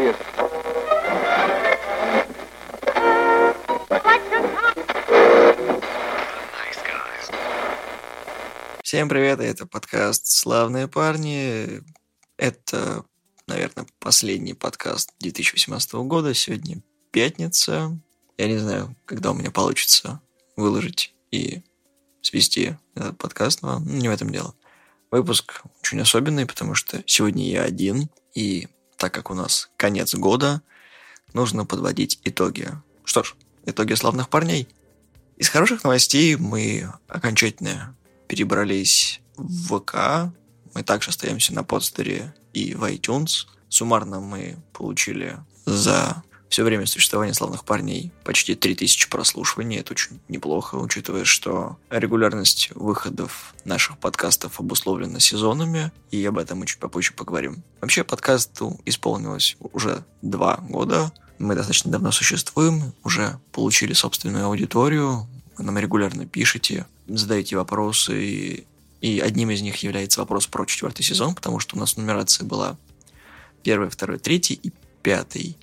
[0.00, 0.16] serious.
[8.82, 11.82] Всем привет, это подкаст «Славные парни».
[12.36, 13.04] Это,
[13.46, 16.34] наверное, последний подкаст 2018 года.
[16.34, 16.82] Сегодня
[17.12, 17.96] пятница.
[18.36, 20.20] Я не знаю, когда у меня получится
[20.56, 21.62] выложить и
[22.22, 24.54] свести этот подкаст, но не в этом дело.
[25.12, 28.66] Выпуск очень особенный, потому что сегодня я один, и
[29.00, 30.60] так как у нас конец года,
[31.32, 32.68] нужно подводить итоги.
[33.02, 34.68] Что ж, итоги славных парней.
[35.38, 37.96] Из хороших новостей мы окончательно
[38.28, 40.34] перебрались в ВК.
[40.74, 43.46] Мы также остаемся на подстере и в iTunes.
[43.70, 49.78] Суммарно мы получили за все время существования славных парней почти 3000 прослушиваний.
[49.78, 56.66] Это очень неплохо, учитывая, что регулярность выходов наших подкастов обусловлена сезонами, и об этом мы
[56.66, 57.62] чуть попозже поговорим.
[57.80, 61.12] Вообще, подкасту исполнилось уже два года.
[61.38, 68.66] Мы достаточно давно существуем, уже получили собственную аудиторию, вы нам регулярно пишете, задаете вопросы, и,
[69.00, 72.76] и одним из них является вопрос про четвертый сезон, потому что у нас нумерация была
[73.62, 74.72] первый, второй, третий и
[75.02, 75.56] пятый.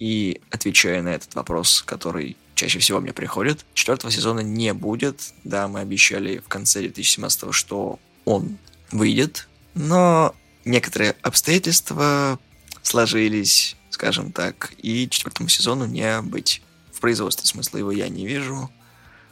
[0.00, 5.32] И отвечая на этот вопрос, который чаще всего мне приходит, четвертого сезона не будет.
[5.44, 8.58] Да, мы обещали в конце 2017 что он
[8.90, 10.34] выйдет, но
[10.64, 12.40] некоторые обстоятельства
[12.82, 16.62] сложились, скажем так, и четвертому сезону не быть.
[16.92, 18.68] В производстве смысла его я не вижу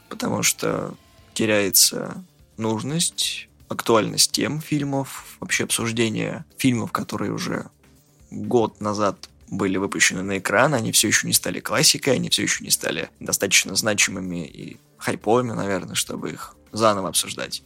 [0.09, 0.95] потому что
[1.35, 2.25] теряется
[2.57, 7.67] нужность, актуальность тем фильмов, вообще обсуждение фильмов, которые уже
[8.31, 12.65] год назад были выпущены на экран, они все еще не стали классикой, они все еще
[12.65, 17.63] не стали достаточно значимыми и хайповыми, наверное, чтобы их заново обсуждать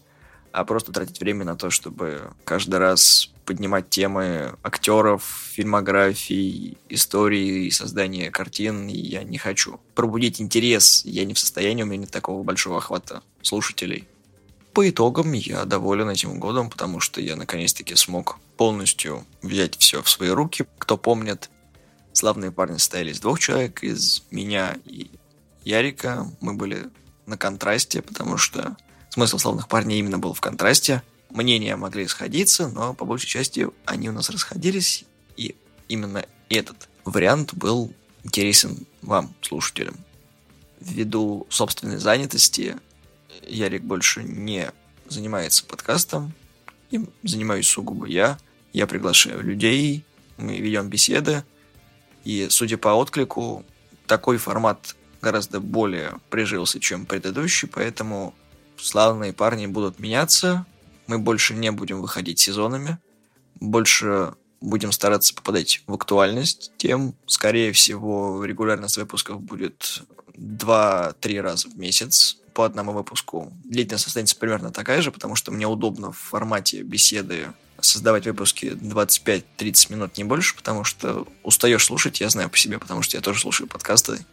[0.53, 7.71] а просто тратить время на то, чтобы каждый раз поднимать темы актеров, фильмографий, истории и
[7.71, 9.81] создания картин я не хочу.
[9.95, 14.07] Пробудить интерес я не в состоянии, у меня нет такого большого охвата слушателей.
[14.75, 20.09] По итогам я доволен этим годом, потому что я наконец-таки смог полностью взять все в
[20.09, 20.67] свои руки.
[20.79, 21.51] Кто помнит,
[22.13, 25.11] славные парни состояли из двух человек, из меня и
[25.65, 26.27] Ярика.
[26.41, 26.91] Мы были
[27.27, 28.77] на контрасте, потому что
[29.13, 31.03] Смысл славных парней именно был в контрасте.
[31.29, 35.05] Мнения могли сходиться, но по большей части они у нас расходились,
[35.37, 35.55] и
[35.89, 37.93] именно этот вариант был
[38.25, 39.97] интересен вам, слушателям.
[40.81, 42.79] Ввиду собственной занятости
[43.47, 44.73] Ярик больше не
[45.07, 46.33] занимается подкастом,
[46.91, 48.39] им занимаюсь сугубо я.
[48.73, 50.07] Я приглашаю людей,
[50.39, 51.45] мы ведем беседы,
[52.25, 53.65] и, судя по отклику,
[54.07, 58.35] такой формат гораздо более прижился, чем предыдущий, поэтому
[58.77, 60.67] славные парни будут меняться,
[61.07, 62.99] мы больше не будем выходить сезонами,
[63.61, 67.15] больше будем стараться попадать в актуальность тем.
[67.27, 70.03] Скорее всего, регулярность выпусков будет
[70.37, 73.53] 2-3 раза в месяц по одному выпуску.
[73.65, 77.49] Длительность останется примерно такая же, потому что мне удобно в формате беседы
[77.81, 83.03] создавать выпуски 25-30 минут, не больше, потому что устаешь слушать, я знаю по себе, потому
[83.03, 84.25] что я тоже слушаю подкасты.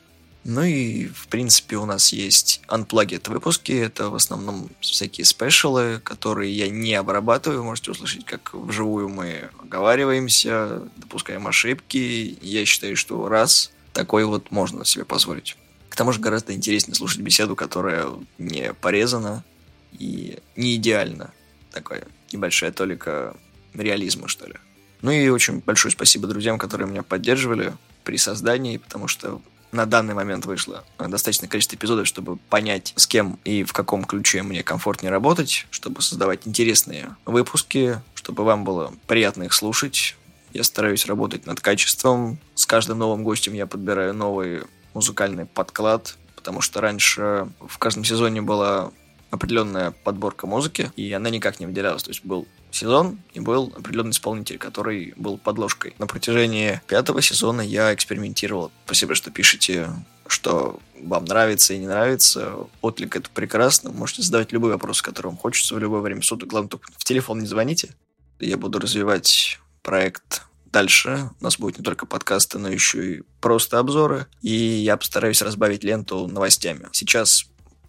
[0.45, 3.73] Ну и, в принципе, у нас есть unplugged выпуски.
[3.73, 7.63] Это в основном всякие спешалы, которые я не обрабатываю.
[7.63, 12.37] Можете услышать, как вживую мы оговариваемся, допускаем ошибки.
[12.41, 15.57] Я считаю, что раз такой вот можно себе позволить.
[15.89, 18.07] К тому же гораздо интереснее слушать беседу, которая
[18.37, 19.43] не порезана
[19.91, 21.31] и не идеально.
[21.71, 23.35] Такая небольшая толика
[23.73, 24.55] реализма, что ли.
[25.01, 27.73] Ну и очень большое спасибо друзьям, которые меня поддерживали
[28.03, 29.41] при создании, потому что
[29.71, 34.41] на данный момент вышло достаточное количество эпизодов, чтобы понять, с кем и в каком ключе
[34.41, 40.15] мне комфортнее работать, чтобы создавать интересные выпуски, чтобы вам было приятно их слушать.
[40.53, 42.39] Я стараюсь работать над качеством.
[42.55, 44.63] С каждым новым гостем я подбираю новый
[44.99, 48.91] музыкальный подклад, потому что раньше в каждом сезоне была
[49.31, 52.03] определенная подборка музыки, и она никак не выделялась.
[52.03, 55.95] То есть был сезон и был определенный исполнитель, который был подложкой.
[55.99, 58.73] На протяжении пятого сезона я экспериментировал.
[58.85, 59.89] Спасибо, что пишете,
[60.27, 62.55] что вам нравится и не нравится.
[62.81, 63.91] Отлик это прекрасно.
[63.91, 66.49] Можете задавать любые вопросы, которые вам хочется в любое время суток.
[66.49, 67.95] Главное, только в телефон не звоните.
[68.39, 71.29] Я буду развивать проект дальше.
[71.39, 74.27] У нас будет не только подкасты, но еще и просто обзоры.
[74.41, 76.87] И я постараюсь разбавить ленту новостями.
[76.91, 77.45] Сейчас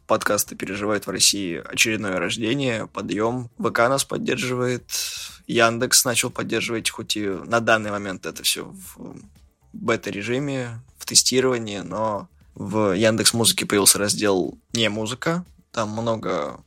[0.06, 3.48] подкасты переживают в России очередное рождение, подъем.
[3.58, 4.90] ВК нас поддерживает,
[5.46, 9.16] Яндекс начал поддерживать, хоть и на данный момент это все в
[9.72, 15.44] бета-режиме, в тестировании, но в Яндекс Музыке появился раздел «Не музыка».
[15.72, 16.60] Там много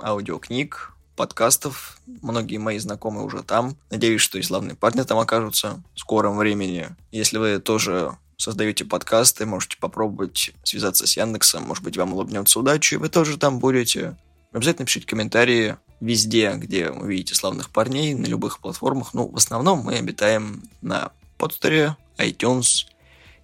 [0.00, 1.98] аудиокниг, подкастов.
[2.22, 3.76] Многие мои знакомые уже там.
[3.90, 6.86] Надеюсь, что и славные парни там окажутся в скором времени.
[7.10, 12.94] Если вы тоже создаете подкасты, можете попробовать связаться с Яндексом, может быть, вам улыбнется удачи,
[12.94, 14.16] и вы тоже там будете.
[14.52, 19.12] Обязательно пишите комментарии везде, где вы видите славных парней, на любых платформах.
[19.12, 22.86] Ну, в основном мы обитаем на подстере, iTunes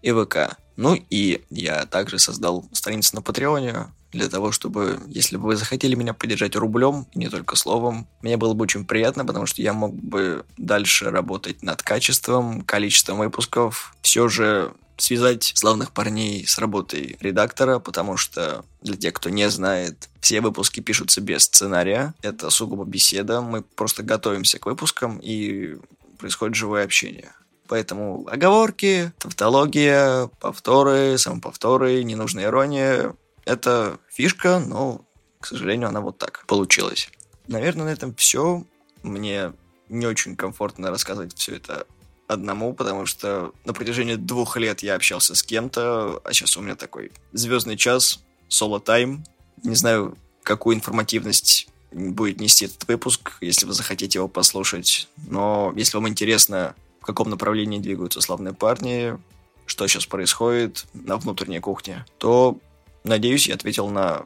[0.00, 0.56] и ВК.
[0.76, 5.94] Ну и я также создал страницу на Патреоне для того, чтобы, если бы вы захотели
[5.94, 9.94] меня поддержать рублем, не только словом, мне было бы очень приятно, потому что я мог
[9.94, 13.94] бы дальше работать над качеством, количеством выпусков.
[14.02, 20.08] Все же связать славных парней с работой редактора, потому что для тех, кто не знает,
[20.20, 22.14] все выпуски пишутся без сценария.
[22.22, 23.40] Это сугубо беседа.
[23.40, 25.76] Мы просто готовимся к выпускам и
[26.18, 27.32] происходит живое общение.
[27.68, 33.14] Поэтому оговорки, тавтология, повторы, самоповторы, ненужная ирония–
[33.44, 35.04] это фишка, но,
[35.40, 37.10] к сожалению, она вот так получилась.
[37.46, 38.64] Наверное, на этом все.
[39.02, 39.52] Мне
[39.88, 41.86] не очень комфортно рассказывать все это
[42.26, 46.74] одному, потому что на протяжении двух лет я общался с кем-то, а сейчас у меня
[46.74, 49.24] такой звездный час, соло-тайм.
[49.62, 55.08] Не знаю, какую информативность будет нести этот выпуск, если вы захотите его послушать.
[55.28, 56.74] Но если вам интересно,
[57.04, 59.18] в каком направлении двигаются славные парни,
[59.66, 62.56] что сейчас происходит на внутренней кухне, то,
[63.04, 64.24] надеюсь, я ответил на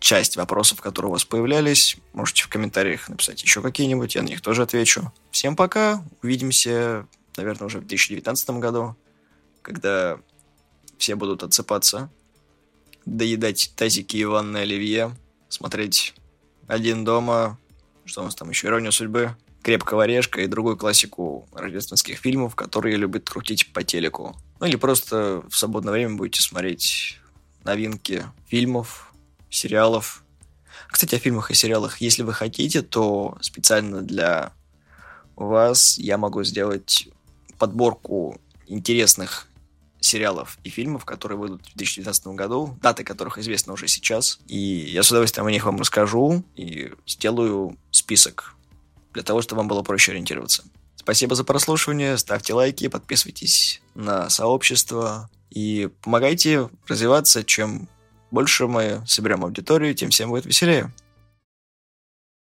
[0.00, 1.96] часть вопросов, которые у вас появлялись.
[2.12, 5.14] Можете в комментариях написать еще какие-нибудь, я на них тоже отвечу.
[5.30, 7.06] Всем пока, увидимся,
[7.38, 8.96] наверное, уже в 2019 году,
[9.62, 10.18] когда
[10.98, 12.10] все будут отсыпаться,
[13.06, 15.16] доедать тазики и ванны оливье,
[15.48, 16.14] смотреть
[16.66, 17.58] «Один дома»,
[18.04, 22.96] что у нас там еще, «Иронию судьбы», «Крепкого орешка» и другую классику рождественских фильмов, которые
[22.96, 24.36] любят крутить по телеку.
[24.60, 27.18] Ну или просто в свободное время будете смотреть
[27.64, 29.12] новинки фильмов,
[29.48, 30.22] сериалов.
[30.88, 32.02] Кстати, о фильмах и сериалах.
[32.02, 34.52] Если вы хотите, то специально для
[35.34, 37.08] вас я могу сделать
[37.58, 39.48] подборку интересных
[39.98, 44.38] сериалов и фильмов, которые выйдут в 2019 году, даты которых известны уже сейчас.
[44.46, 48.54] И я с удовольствием о них вам расскажу и сделаю список
[49.14, 50.64] для того, чтобы вам было проще ориентироваться.
[50.96, 57.44] Спасибо за прослушивание, ставьте лайки, подписывайтесь на сообщество и помогайте развиваться.
[57.44, 57.88] Чем
[58.30, 60.92] больше мы соберем аудиторию, тем всем будет веселее.